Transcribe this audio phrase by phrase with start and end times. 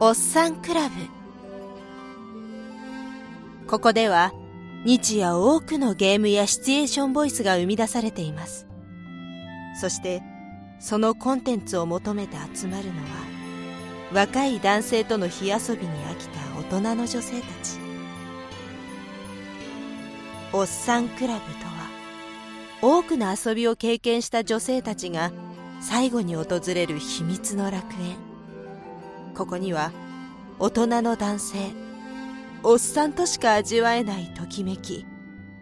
[0.00, 0.94] おっさんクラブ。
[3.66, 4.32] ここでは
[4.84, 8.68] 日夜多くのゲームやシチュエーションボイスが生み出されています。
[9.80, 10.22] そして
[10.78, 13.08] そのコンテンツを求めて集まるのは
[14.12, 16.38] 若い男性との火遊びに飽きた
[16.76, 17.80] 大人の女性たち。
[20.52, 21.90] おっさんクラブとは
[22.82, 25.32] 多くの遊びを経験した女性たちが
[25.80, 28.27] 最後に訪れる秘密の楽園。
[29.38, 29.92] ここには
[30.58, 31.58] 大人の男性
[32.64, 35.06] おっさんとしか味わえないときめき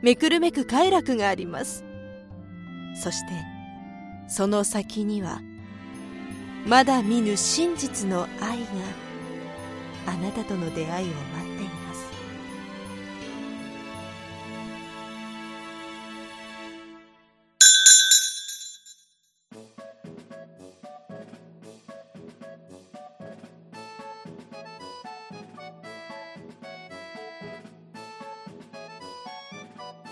[0.01, 1.85] めくるめく快楽があります。
[3.03, 3.33] そして
[4.29, 5.43] その先には
[6.65, 8.67] まだ見ぬ真実の愛が
[10.07, 11.56] あなたとの出会いを待って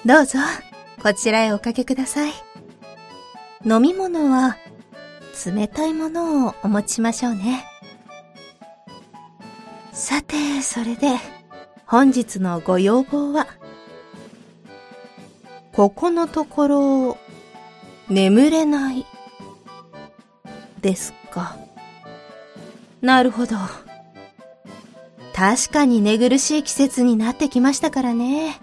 [0.06, 0.38] どうぞ、
[1.02, 2.32] こちらへおかけください。
[3.64, 4.58] 飲み物は、
[5.46, 7.64] 冷たいものをお持ちしましょうね。
[9.92, 11.08] さて、それで、
[11.86, 13.46] 本日のご要望は、
[15.72, 17.18] ここのところ、
[18.10, 19.06] 眠れない、
[20.82, 21.56] ですか？
[23.00, 23.56] なるほど。
[25.34, 28.60] 確かに寝苦しい季節になってきましたからね。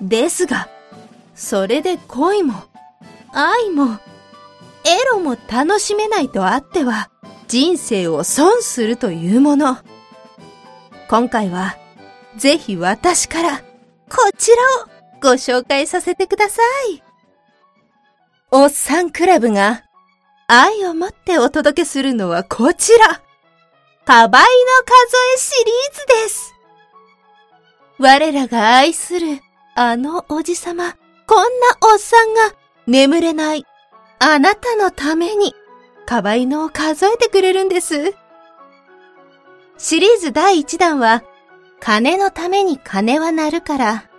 [0.00, 0.68] ですが、
[1.34, 2.64] それで恋も、
[3.32, 3.98] 愛も、
[4.84, 7.10] エロも楽しめないとあっては、
[7.46, 9.78] 人生を損するというもの。
[11.08, 11.76] 今回は、
[12.36, 13.64] ぜひ私から、こ
[14.36, 14.88] ちらを
[15.20, 16.62] ご紹介させてくださ
[16.92, 17.02] い。
[18.50, 19.84] おっさんクラブが、
[20.46, 23.20] 愛を持ってお届けするのはこちら。
[24.06, 24.48] カバイの
[24.86, 26.54] 数えシリーズです。
[27.98, 29.40] 我らが愛する
[29.80, 30.96] あのおじさま、
[31.28, 32.40] こんなおっさんが
[32.88, 33.64] 眠れない
[34.18, 35.54] あなたのために、
[36.04, 38.12] カバイのを数えてくれるんです。
[39.76, 41.22] シリーズ第1弾は、
[41.78, 44.10] 金のために金は鳴るから、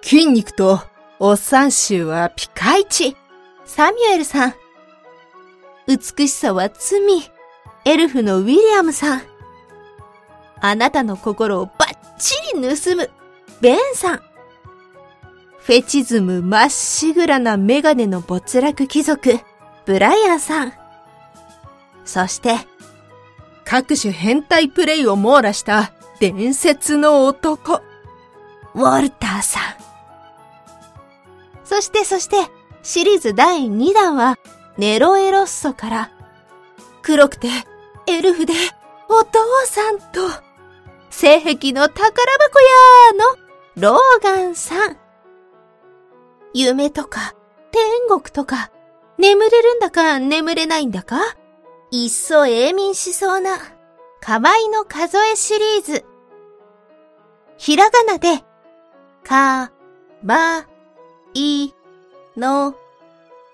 [0.00, 0.80] 筋肉と
[1.18, 3.14] おっさん臭はピカイチ、
[3.66, 4.54] サミュエルさん。
[5.86, 6.98] 美しさは罪、
[7.84, 9.22] エルフのウィリアムさん。
[10.62, 13.10] あなたの心をバッチリ盗む、
[13.60, 14.27] ベンさん。
[15.68, 19.38] フェチズムまっしぐらなメガネの没落貴族、
[19.84, 20.72] ブライアンさん。
[22.06, 22.54] そして、
[23.66, 27.82] 各種変態プレイを網羅した伝説の男、
[28.74, 29.62] ウォルターさん。
[31.66, 32.36] そしてそして、
[32.82, 34.38] シリーズ第2弾は、
[34.78, 36.10] ネロエロッソから、
[37.02, 37.48] 黒くて、
[38.06, 38.54] エルフで、
[39.10, 40.30] お父さんと、
[41.10, 45.07] 性癖の宝箱やーの、ローガンさん。
[46.54, 47.34] 夢とか、
[47.70, 48.70] 天国とか、
[49.18, 51.18] 眠れるんだか眠れないんだか、
[51.90, 53.58] いっそ永眠しそうな、
[54.20, 56.04] かばいの数えシリーズ。
[57.56, 58.44] ひらがなで、
[59.24, 59.72] か、
[60.22, 60.66] ば、
[61.34, 61.72] い、
[62.36, 62.74] の、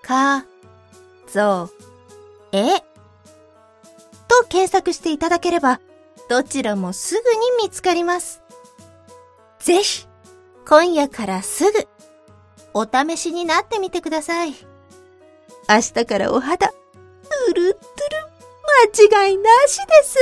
[0.01, 0.45] か、
[1.27, 1.69] ぞ、
[2.51, 2.79] え、
[4.27, 5.79] と検索していただければ、
[6.29, 7.21] どちらもすぐ
[7.61, 8.41] に見つかります。
[9.59, 10.07] ぜひ、
[10.67, 11.87] 今夜からすぐ、
[12.77, 14.49] お試しになってみてください。
[15.69, 18.15] 明日からお肌、うるっとる、
[19.09, 20.17] 間違いなしです。